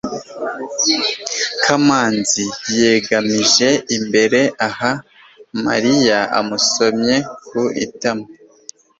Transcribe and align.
kamanzi 1.63 2.45
yegamiye 2.79 3.69
imbere 3.97 4.41
aha 4.67 4.91
mariya 5.65 6.19
umusomyi 6.39 7.17
ku 7.47 7.61
itama 7.85 8.25